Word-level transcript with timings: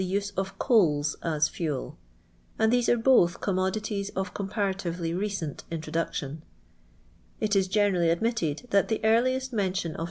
us 0.01 0.31
of 0.31 0.53
c 0.59 0.65
>.iU 0.67 1.03
as 1.21 1.47
fu 1.47 1.91
.d; 1.91 1.95
and 2.57 2.73
(ii'.'ie 2.73 2.89
are 2.91 2.97
b 2.97 3.03
kV. 3.03 3.37
coann 3.37 3.71
>dities 3.71 4.09
of 4.15 4.33
coinparaiiveiy 4.33 5.15
receut 5.15 5.61
introduction. 5.69 6.41
It 7.39 7.51
1.1 7.51 7.69
generally 7.69 8.09
admitted 8.09 8.65
that 8.71 8.87
the 8.87 8.99
earliest 9.03 9.53
men 9.53 9.73
tioa 9.73 9.93
of 9.93 9.99